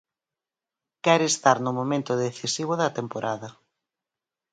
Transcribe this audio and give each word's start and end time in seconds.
Quere 1.03 1.25
estar 1.31 1.57
no 1.65 1.71
momento 1.79 2.11
decisivo 2.25 2.73
da 2.81 2.93
temporada. 2.99 3.49